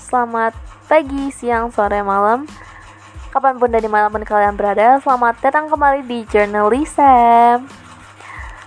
[0.00, 0.56] selamat
[0.88, 2.48] pagi, siang, sore, malam.
[3.30, 7.62] Kapan pun dan di mana pun kalian berada Selamat datang kembali di Journalism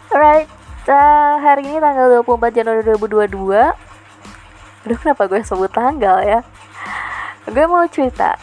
[0.07, 0.47] Alright,
[0.87, 3.59] uh, hari ini tanggal 24 Januari 2022
[4.87, 6.47] Aduh kenapa gue sebut tanggal ya?
[7.43, 8.39] Gue mau cerita.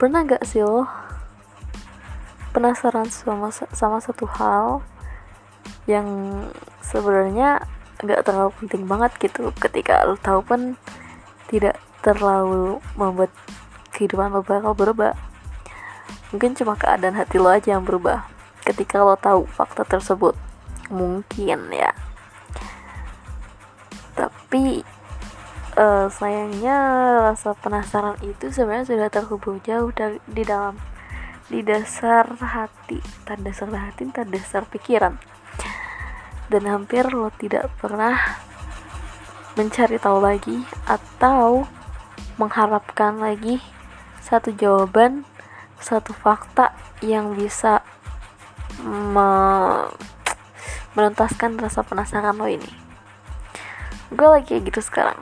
[0.00, 0.88] Pernah gak sih lo
[2.56, 4.80] penasaran sama, sama satu hal
[5.84, 6.08] yang
[6.82, 7.62] sebenarnya
[8.00, 10.74] nggak terlalu penting banget gitu ketika lo tahu pun
[11.46, 13.32] tidak terlalu membuat
[13.92, 15.14] kehidupan lo bakal berubah.
[16.32, 18.24] Mungkin cuma keadaan hati lo aja yang berubah
[18.64, 20.32] ketika lo tahu fakta tersebut.
[20.88, 21.92] Mungkin ya.
[24.16, 24.82] Tapi
[25.76, 26.76] uh, sayangnya
[27.30, 30.78] rasa penasaran itu sebenarnya sudah terhubung jauh dari di dalam
[31.50, 33.02] di dasar hati.
[33.26, 35.18] Tanda dasar hati tanda dasar pikiran.
[36.50, 38.18] Dan hampir lo tidak pernah
[39.54, 41.66] mencari tahu lagi atau
[42.40, 43.60] mengharapkan lagi
[44.24, 45.28] satu jawaban,
[45.76, 46.72] satu fakta
[47.04, 47.84] yang bisa
[48.80, 49.28] me
[50.96, 52.72] menuntaskan rasa penasaran lo ini.
[54.08, 55.20] Gue lagi kayak gitu sekarang.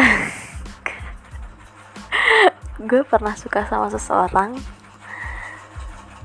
[2.88, 4.56] gue pernah suka sama seseorang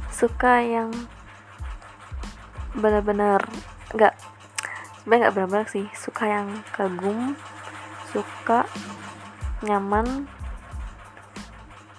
[0.09, 0.89] suka yang
[2.73, 3.45] benar-benar
[3.93, 4.17] nggak
[5.07, 7.31] sebenarnya nggak benar-benar sih suka yang kagum
[8.17, 8.65] suka
[9.61, 10.25] nyaman.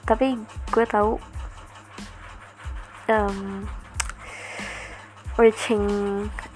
[0.03, 0.35] Tapi
[0.75, 1.23] gue tahu
[3.07, 3.69] um,
[5.39, 5.87] reaching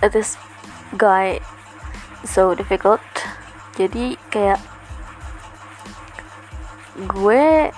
[0.03, 0.35] this
[0.99, 1.39] guy
[2.27, 3.03] so difficult.
[3.79, 4.59] Jadi kayak
[7.07, 7.71] gue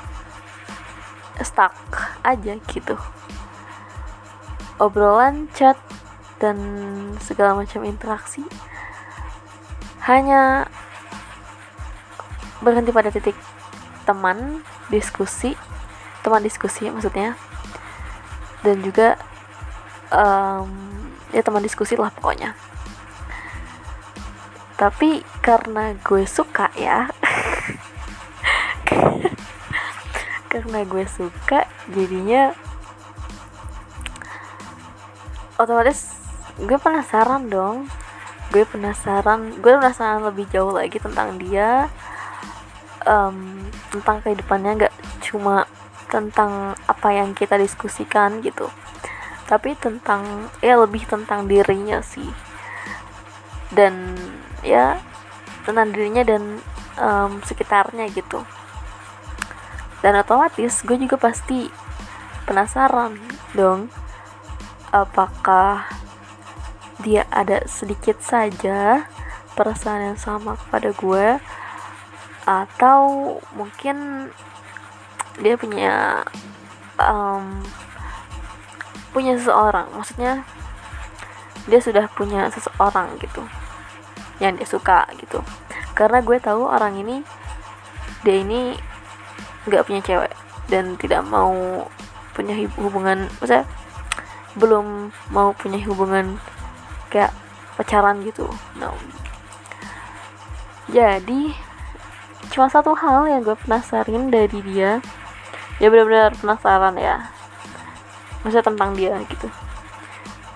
[1.44, 1.76] stuck
[2.24, 2.96] aja gitu.
[4.80, 5.78] Obrolan chat
[6.42, 6.58] dan
[7.22, 8.42] segala macam interaksi.
[10.04, 10.68] Hanya
[12.64, 13.36] berhenti pada titik
[14.08, 15.52] teman diskusi
[16.24, 17.36] teman diskusi maksudnya.
[18.64, 19.20] Dan juga
[20.08, 20.72] um,
[21.36, 22.56] ya teman diskusi lah pokoknya.
[24.80, 27.06] Tapi karena gue suka ya
[30.50, 32.56] karena gue suka jadinya
[35.60, 36.16] otomatis
[36.56, 37.86] gue penasaran dong.
[38.48, 41.92] Gue penasaran gue penasaran lebih jauh lagi tentang dia
[43.08, 44.94] um, tentang kehidupannya nggak
[45.24, 45.68] cuma
[46.12, 48.68] tentang apa yang kita diskusikan gitu.
[49.48, 52.28] Tapi tentang ya lebih tentang dirinya sih.
[53.72, 54.16] Dan
[54.64, 55.00] ya
[55.64, 56.60] tentang dirinya dan
[57.00, 58.44] um, sekitarnya gitu.
[60.04, 61.72] Dan otomatis gue juga pasti
[62.44, 63.16] penasaran
[63.56, 63.88] dong
[64.92, 65.88] apakah
[67.00, 69.08] dia ada sedikit saja
[69.56, 71.40] perasaan yang sama kepada gue
[72.44, 74.28] atau mungkin
[75.40, 76.22] dia punya
[77.00, 77.64] um,
[79.10, 79.88] punya seseorang.
[79.96, 80.44] Maksudnya
[81.64, 83.42] dia sudah punya seseorang gitu
[84.38, 85.40] yang dia suka gitu.
[85.96, 87.24] Karena gue tahu orang ini
[88.24, 88.76] dia ini
[89.64, 90.32] nggak punya cewek
[90.68, 91.84] dan tidak mau
[92.36, 93.64] punya hubungan maksudnya
[94.58, 96.36] belum mau punya hubungan
[97.08, 97.32] kayak
[97.78, 98.48] pacaran gitu.
[98.76, 98.92] No
[100.90, 101.56] jadi
[102.52, 105.00] cuma satu hal yang gue penasarin dari dia.
[105.82, 107.30] Ya benar-benar penasaran ya.
[108.42, 109.48] Maksudnya tentang dia gitu.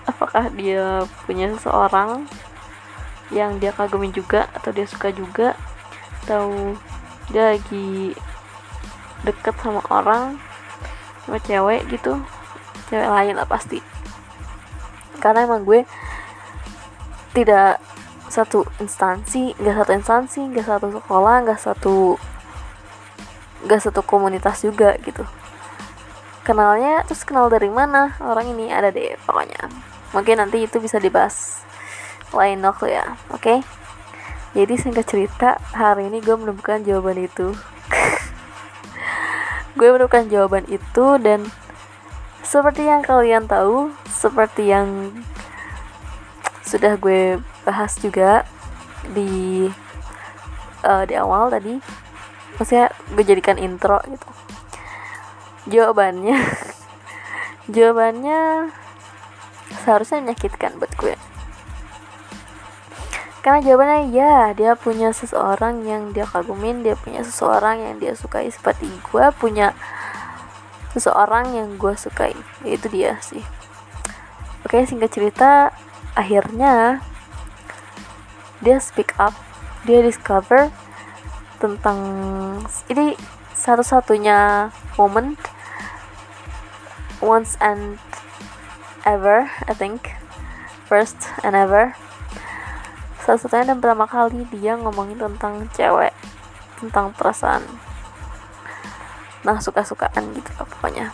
[0.05, 2.29] Apakah dia punya seseorang
[3.29, 5.53] yang dia kagumi juga atau dia suka juga
[6.25, 6.73] atau
[7.29, 8.17] dia lagi
[9.21, 10.37] deket sama orang
[11.25, 12.17] sama cewek gitu.
[12.89, 13.81] Cewek lain lah pasti.
[15.19, 15.83] Karena emang gue
[17.35, 17.77] tidak
[18.29, 22.15] satu instansi nggak satu instansi nggak satu sekolah nggak satu
[23.65, 25.25] nggak satu komunitas juga gitu.
[26.47, 28.17] Kenalnya terus kenal dari mana?
[28.23, 29.69] Orang ini ada deh pokoknya.
[30.15, 31.61] Mungkin nanti itu bisa dibahas
[32.33, 33.41] lain waktu ya oke?
[33.41, 33.57] Okay?
[34.53, 37.53] jadi singkat cerita hari ini gue menemukan jawaban itu.
[39.77, 41.45] Gue menemukan jawaban itu dan
[42.41, 45.13] seperti yang kalian tahu seperti yang
[46.69, 48.45] sudah gue bahas juga
[49.09, 49.65] di
[50.85, 51.81] uh, di awal tadi.
[52.61, 54.29] Maksudnya gue jadikan intro gitu.
[55.65, 56.37] Jawabannya
[57.75, 58.69] jawabannya
[59.81, 61.17] seharusnya menyakitkan buat gue.
[63.39, 68.45] Karena jawabannya ya dia punya seseorang yang dia kagumin dia punya seseorang yang dia sukai.
[68.53, 69.73] Seperti gue punya
[70.93, 72.37] seseorang yang gue sukai.
[72.61, 73.41] Itu dia sih.
[74.67, 75.71] Oke singkat cerita
[76.19, 76.99] akhirnya
[78.59, 79.31] dia speak up.
[79.87, 80.67] Dia discover
[81.63, 81.99] tentang
[82.91, 83.15] ini
[83.55, 84.67] satu-satunya
[84.99, 85.39] moment
[87.23, 87.95] once and
[89.07, 90.19] ever I think.
[90.91, 91.95] First and ever.
[93.23, 96.11] Satu-satunya dan pertama kali dia ngomongin tentang cewek
[96.83, 97.63] tentang perasaan.
[99.47, 101.07] Nah suka-sukaan gitu lah pokoknya.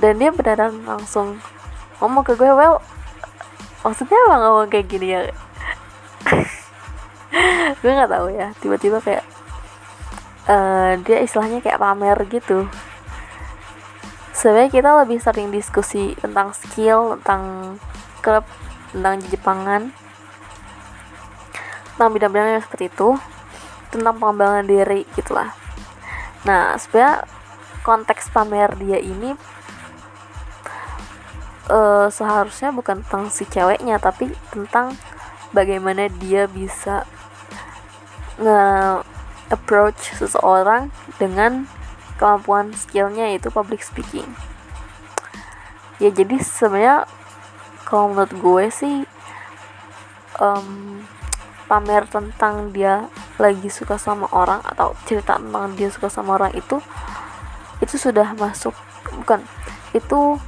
[0.00, 1.42] Dan dia beneran langsung
[2.00, 2.82] ngomong ke gue well
[3.82, 5.20] maksudnya apa ngomong kayak gini ya
[7.82, 9.24] gue nggak tahu ya tiba-tiba kayak
[10.46, 12.66] uh, dia istilahnya kayak pamer gitu.
[14.32, 17.76] Sebenarnya kita lebih sering diskusi tentang skill tentang
[18.24, 18.44] klub
[18.90, 19.82] tentang Jepangan.
[21.94, 23.14] Tentang bidang-bidang yang seperti itu
[23.92, 25.52] tentang pengembangan diri gitulah.
[26.48, 27.28] Nah sebenarnya
[27.84, 29.36] konteks pamer dia ini
[31.70, 34.96] uh, seharusnya bukan tentang si ceweknya tapi tentang
[35.52, 37.04] bagaimana dia bisa
[38.40, 39.04] nge
[39.52, 40.88] approach seseorang
[41.20, 41.68] dengan
[42.16, 44.26] kemampuan skillnya yaitu public speaking.
[46.00, 47.04] Ya jadi sebenarnya
[47.84, 48.96] kalau menurut gue sih
[50.40, 51.04] um,
[51.68, 53.06] pamer tentang dia
[53.36, 56.80] lagi suka sama orang atau cerita tentang dia suka sama orang itu
[57.84, 58.72] itu sudah masuk
[59.12, 59.44] bukan
[59.92, 60.38] itu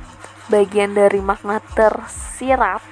[0.52, 2.84] bagian dari makna tersirat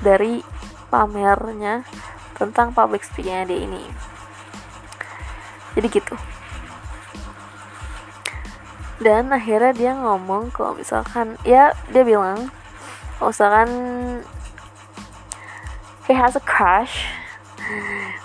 [0.00, 0.40] dari
[0.88, 1.84] pamernya
[2.36, 3.82] tentang public speakingnya dia ini.
[5.74, 6.16] Jadi gitu.
[9.02, 12.48] Dan akhirnya dia ngomong kalau misalkan ya dia bilang
[13.18, 13.68] misalkan
[16.06, 17.10] he has a crush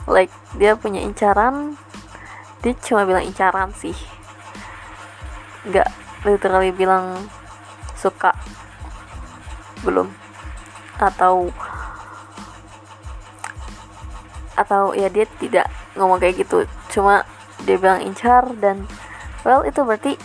[0.05, 1.79] like dia punya incaran
[2.61, 3.95] dia cuma bilang incaran sih.
[5.65, 5.89] Nggak
[6.27, 7.27] literally bilang
[7.99, 8.31] suka?
[9.83, 10.07] Belum.
[10.95, 11.51] Atau
[14.55, 15.67] atau ya dia tidak
[15.99, 16.63] ngomong kayak gitu.
[16.91, 17.27] Cuma
[17.67, 18.87] dia bilang incar dan
[19.43, 20.15] well itu berarti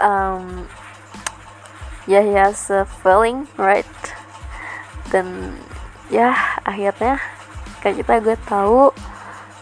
[0.00, 0.64] um,
[2.08, 3.88] ya yeah, he has a feeling right?
[5.12, 5.56] Dan
[6.08, 6.32] ya
[6.64, 7.20] akhirnya
[7.84, 8.92] kayak kita gue tahu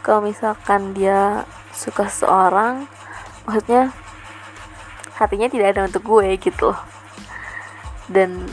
[0.02, 2.90] kalau misalkan dia suka seorang
[3.46, 3.94] maksudnya
[5.20, 6.72] hatinya tidak ada untuk gue gitu
[8.10, 8.48] dan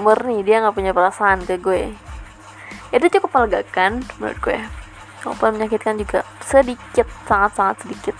[0.00, 1.92] murni dia nggak punya perasaan ke gue.
[2.92, 4.58] Itu cukup melegakan menurut gue.
[5.22, 6.26] Walaupun menyakitkan juga.
[6.42, 8.16] Sedikit sangat-sangat sedikit.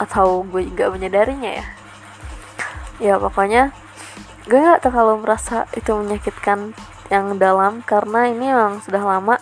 [0.00, 1.66] Atau gue juga menyadarinya ya.
[2.98, 3.70] Ya pokoknya
[4.48, 6.74] gue gak terlalu merasa itu menyakitkan
[7.12, 7.84] yang dalam.
[7.86, 9.36] Karena ini memang sudah lama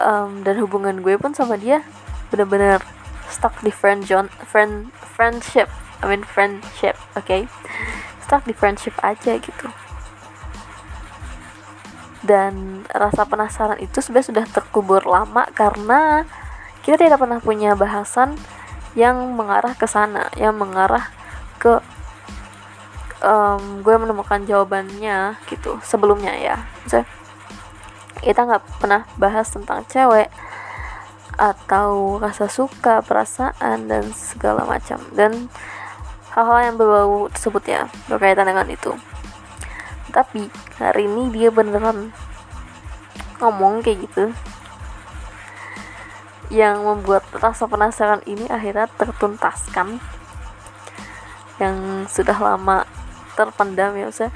[0.00, 1.84] um, dan hubungan gue pun sama dia
[2.28, 2.82] bener-bener
[3.30, 5.70] stuck di friend John friend friendship
[6.06, 7.50] I mean friendship oke okay?
[8.26, 9.66] stuck di friendship aja gitu.
[12.26, 16.26] Dan rasa penasaran itu sebenarnya sudah terkubur lama karena
[16.82, 18.34] kita tidak pernah punya bahasan
[18.98, 21.06] yang mengarah ke sana yang mengarah
[21.62, 21.78] ke
[23.22, 26.56] um, gue menemukan jawabannya gitu sebelumnya ya.
[26.90, 27.06] So,
[28.26, 30.26] kita nggak pernah bahas tentang cewek
[31.36, 34.98] atau rasa suka perasaan dan segala macam.
[35.12, 35.52] Dan
[36.36, 38.92] hal-hal yang berbau tersebut ya berkaitan dengan itu.
[40.12, 42.12] Tapi hari ini dia beneran
[43.40, 44.36] ngomong kayak gitu.
[46.52, 49.96] Yang membuat rasa penasaran ini akhirnya tertuntaskan.
[51.56, 51.76] Yang
[52.12, 52.84] sudah lama
[53.32, 54.32] terpendam ya maksudnya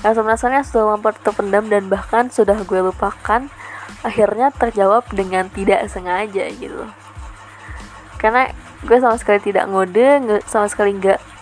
[0.00, 3.52] rasa penasarannya sudah lama terpendam dan bahkan sudah gue lupakan
[4.00, 6.88] akhirnya terjawab dengan tidak sengaja gitu.
[8.16, 8.48] Karena
[8.84, 11.33] gue sama sekali tidak ngode sama sekali nggak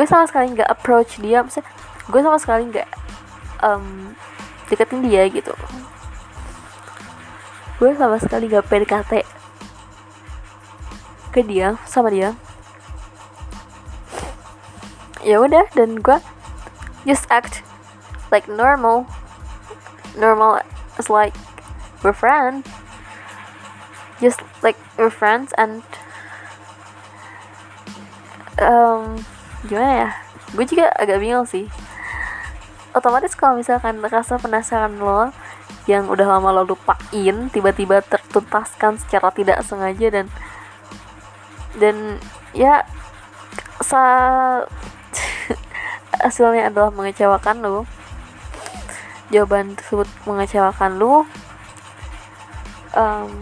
[0.00, 1.68] gue sama sekali nggak approach dia maksudnya
[2.08, 2.88] gue sama sekali nggak
[3.60, 4.16] um,
[4.72, 5.52] deketin dia gitu.
[7.76, 9.12] Gue sama sekali nggak PDKT
[11.36, 12.32] ke dia sama dia.
[15.20, 16.16] Ya udah dan gue
[17.04, 17.60] just act
[18.32, 19.04] like normal.
[20.16, 20.64] Normal
[20.96, 21.36] as like
[22.00, 22.64] we're friends.
[24.16, 25.84] Just like we're friends and
[28.56, 29.28] um,
[29.66, 30.10] gimana ya?
[30.56, 31.66] Gue juga agak bingung sih.
[32.90, 35.30] Otomatis kalau misalkan rasa penasaran lo
[35.86, 40.26] yang udah lama lo lupain tiba-tiba tertuntaskan secara tidak sengaja dan
[41.78, 42.18] dan
[42.52, 42.82] ya
[43.80, 44.02] sa
[46.24, 47.78] hasilnya adalah mengecewakan lu
[49.30, 51.24] jawaban tersebut mengecewakan lu
[52.94, 53.32] um,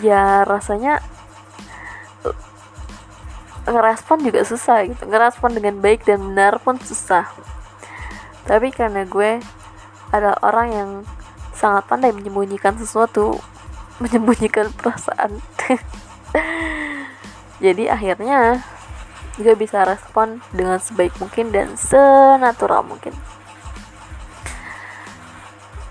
[0.00, 1.04] ya rasanya
[3.72, 5.02] ngerespon juga susah gitu.
[5.08, 7.26] Ngerespon dengan baik dan benar pun susah.
[8.44, 9.38] Tapi karena gue
[10.12, 10.90] ada orang yang
[11.56, 13.40] sangat pandai menyembunyikan sesuatu
[14.02, 15.40] menyembunyikan perasaan.
[17.64, 18.66] Jadi akhirnya
[19.38, 23.14] gue bisa respon dengan sebaik mungkin dan senatural mungkin.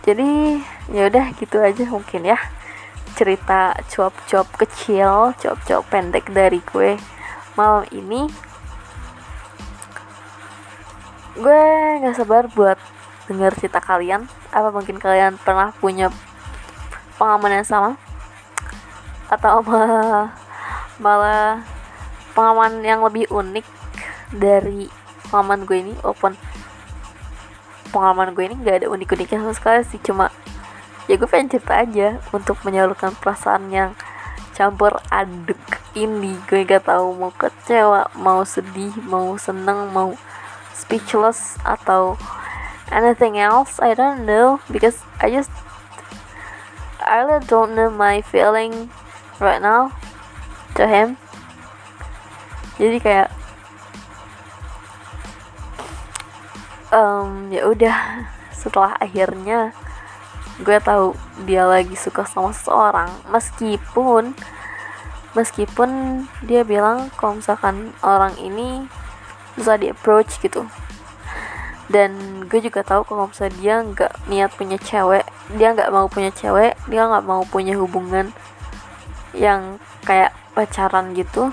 [0.02, 0.62] Jadi
[0.92, 2.38] ya udah gitu aja mungkin ya.
[3.16, 6.98] Cerita cuap-cuap kecil cuap-cuap pendek dari gue
[7.56, 8.28] malam ini
[11.38, 11.64] gue
[12.04, 12.78] nggak sabar buat
[13.32, 14.28] dengar cerita kalian.
[14.52, 16.12] Apa mungkin kalian pernah punya
[17.16, 17.92] pengalaman yang sama?
[19.32, 20.36] Atau malah
[21.00, 21.64] malah
[22.36, 23.66] pengalaman yang lebih unik
[24.36, 24.92] dari
[25.28, 25.94] pengalaman gue ini?
[26.04, 26.36] Walaupun
[27.92, 30.32] pengalaman gue ini nggak ada unik-uniknya sama sekali sih cuma
[31.12, 33.92] ya gue pengen cerita aja untuk menyalurkan perasaan yang
[34.56, 35.60] campur aduk.
[35.96, 40.16] Ini gue gak tahu mau kecewa mau sedih mau seneng mau
[40.72, 42.16] speechless atau
[42.92, 45.52] anything else I don't know because I just
[47.02, 48.94] I really don't know my feeling
[49.42, 49.92] right now
[50.78, 51.18] to him.
[52.78, 53.30] Jadi kayak
[56.94, 57.98] um, ya udah
[58.62, 59.74] setelah akhirnya
[60.62, 61.18] gue tahu
[61.50, 64.38] dia lagi suka sama seseorang meskipun
[65.34, 65.90] meskipun
[66.46, 68.86] dia bilang kalau misalkan orang ini
[69.58, 70.68] bisa di approach gitu.
[71.92, 75.28] Dan gue juga tahu kalau misalnya dia nggak niat punya cewek
[75.60, 78.32] dia nggak mau punya cewek dia nggak mau punya hubungan
[79.36, 81.52] yang kayak pacaran gitu.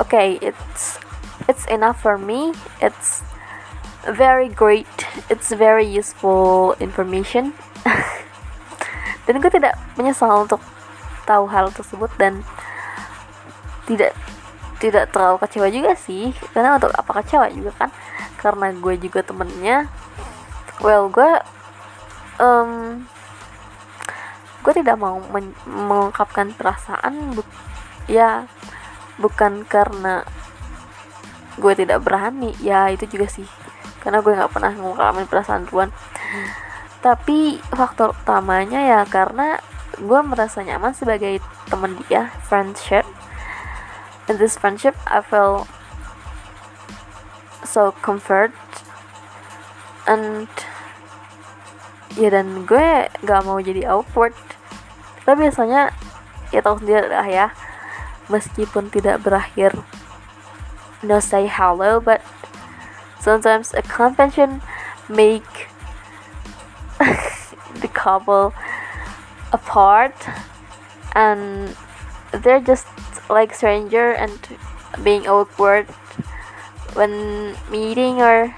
[0.00, 0.96] Oke okay, it's
[1.50, 2.56] it's enough for me.
[2.80, 3.20] It's
[4.08, 4.88] very great.
[5.28, 7.52] It's very useful information
[9.30, 10.58] dan gue tidak menyesal untuk
[11.22, 12.42] tahu hal tersebut dan
[13.86, 14.10] tidak
[14.82, 16.34] tidak terlalu kecewa juga sih.
[16.50, 17.90] Karena untuk apa kecewa juga kan?
[18.42, 19.86] Karena gue juga temennya.
[20.82, 21.30] Well gue
[22.42, 23.06] um,
[24.66, 27.46] gue tidak mau men mengungkapkan perasaan bu
[28.10, 28.50] ya
[29.22, 30.26] bukan karena
[31.54, 32.50] gue tidak berani.
[32.58, 33.46] Ya itu juga sih.
[34.02, 35.94] Karena gue nggak pernah mengungkapkan perasaan duluan
[37.00, 39.56] tapi faktor utamanya ya karena
[39.96, 43.08] gue merasa nyaman sebagai teman dia friendship.
[44.28, 45.64] In this friendship I feel
[47.64, 48.52] so comfort.
[50.04, 50.48] And
[52.16, 54.36] ya dan gue gak mau jadi awkward.
[55.20, 55.92] Kita biasanya
[56.50, 57.46] ya tahu sendiri lah ya
[58.30, 59.74] meskipun tidak berakhir
[61.02, 62.22] no say hello but
[63.18, 64.62] sometimes a convention
[65.10, 65.46] make
[67.80, 68.52] the couple
[69.52, 70.14] apart
[71.16, 71.74] and
[72.30, 72.86] they're just
[73.28, 74.38] like stranger and
[75.02, 75.86] being awkward
[76.94, 78.54] when meeting or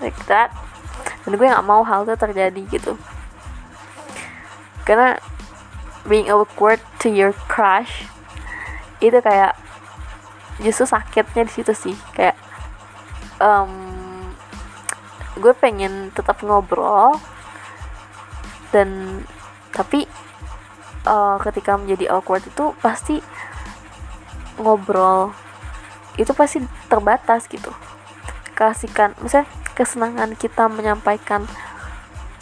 [0.00, 0.54] like that.
[1.26, 2.94] Dan gue nggak mau hal itu terjadi gitu.
[4.86, 5.20] Karena
[6.08, 8.08] being awkward to your crush
[8.98, 9.54] itu kayak
[10.62, 11.96] justru sakitnya di situ sih.
[12.16, 12.38] Kayak
[13.42, 14.32] um,
[15.38, 17.18] gue pengen tetap ngobrol
[18.74, 19.20] dan
[19.72, 20.04] tapi
[21.08, 23.20] uh, ketika menjadi awkward itu pasti
[24.58, 25.32] ngobrol
[26.18, 26.58] itu pasti
[26.90, 27.70] terbatas gitu.
[28.58, 29.46] Kasihkan misalnya
[29.78, 31.46] kesenangan kita menyampaikan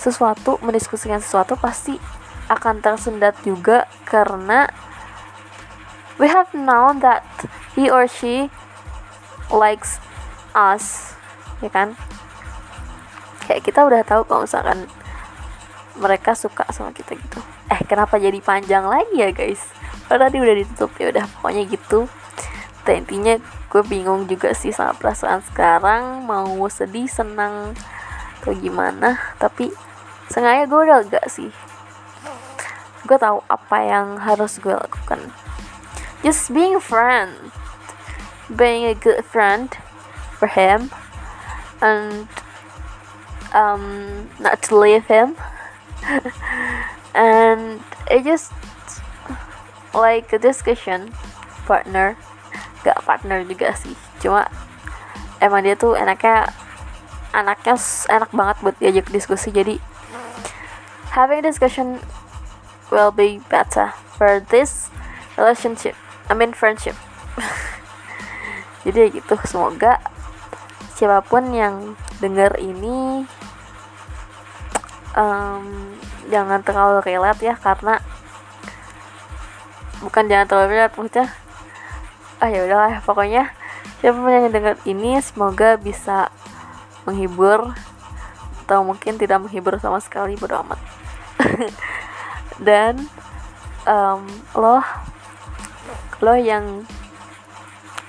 [0.00, 2.00] sesuatu mendiskusikan sesuatu pasti
[2.48, 4.70] akan tersendat juga karena
[6.16, 7.26] we have known that
[7.76, 8.48] he or she
[9.52, 10.00] likes
[10.56, 11.16] us
[11.60, 11.92] ya kan?
[13.44, 14.88] Kayak kita udah tahu kalau misalkan
[15.96, 17.40] mereka suka sama kita gitu.
[17.72, 19.60] Eh kenapa jadi panjang lagi ya guys?
[20.06, 22.06] Padahal tadi udah ditutup ya udah pokoknya gitu.
[22.86, 23.34] Dan intinya
[23.66, 27.74] gue bingung juga sih sama perasaan sekarang mau sedih senang
[28.40, 29.18] atau gimana.
[29.42, 29.72] Tapi
[30.30, 31.50] sengaja gue udah lega sih.
[33.06, 35.18] Gue tahu apa yang harus gue lakukan.
[36.22, 37.50] Just being friend.
[38.46, 39.74] Being a good friend
[40.38, 40.94] for him.
[41.82, 42.30] And
[43.52, 43.84] um
[44.38, 45.36] not to leave him
[47.14, 48.52] and it just
[49.94, 51.12] like a discussion
[51.64, 52.16] partner.
[52.86, 54.46] Gak partner juga sih cuma
[55.42, 56.48] emang dia tuh enaknya
[57.34, 57.76] anaknya
[58.08, 59.76] enak banget buat diajak diskusi jadi
[61.12, 62.00] having discussion
[62.88, 64.88] will be better for this
[65.36, 66.98] relationship I mean friendship.
[68.86, 70.02] Jadi gitu semoga
[70.98, 73.26] siapa pun yang dengar ini
[75.16, 75.64] um,
[76.28, 77.98] jangan terlalu relate ya karena
[80.04, 81.28] bukan jangan terlalu berat maksudnya
[82.36, 83.48] ah ya udahlah pokoknya
[84.04, 86.28] siapa yang dengar ini semoga bisa
[87.08, 87.72] menghibur
[88.66, 90.80] atau mungkin tidak menghibur sama sekali bodo amat.
[92.66, 93.06] Dan
[93.86, 94.26] um,
[94.58, 94.82] lo
[96.18, 96.82] lo yang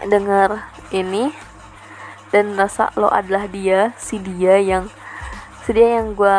[0.01, 1.29] denger ini
[2.33, 4.89] dan rasa lo adalah dia si dia yang
[5.63, 6.37] si dia yang gue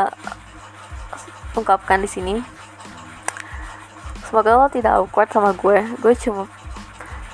[1.59, 2.35] ungkapkan di sini.
[4.29, 5.81] Semoga lo tidak awkward sama gue.
[6.05, 6.45] Gue cuma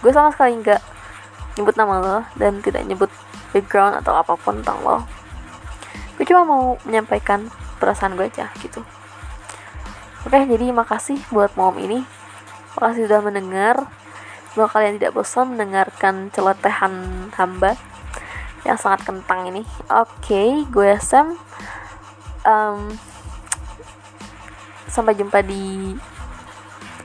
[0.04, 0.82] gue sama sekali nggak
[1.58, 3.10] nyebut nama lo dan tidak nyebut
[3.54, 5.02] background atau apa pun tentang lo.
[6.14, 7.50] Gue cuma mau menyampaikan
[7.82, 8.82] perasaan gue aja gitu.
[10.24, 12.06] Oke jadi makasih buat mom ini.
[12.78, 13.86] Makasih sudah mendengar
[14.54, 17.74] semoga kalian tidak bosan mendengarkan celotehan hamba
[18.62, 19.62] yang sangat kentang ini.
[19.90, 21.36] Oke gue Sam.
[22.44, 22.92] Um,
[24.94, 25.90] sampai jumpa di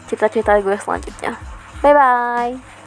[0.05, 1.33] cerita-cerita gue selanjutnya.
[1.81, 2.78] Bye bye